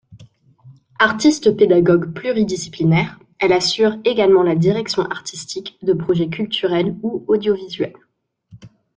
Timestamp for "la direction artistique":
4.41-5.77